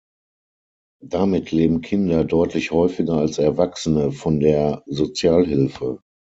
Damit 1.03 1.51
leben 1.51 1.81
Kinder 1.81 2.23
deutlich 2.23 2.71
häufiger 2.71 3.17
als 3.17 3.37
Erwachsene 3.37 4.11
von 4.11 4.39
der 4.39 4.81
Sozialhilfe. 4.87 6.01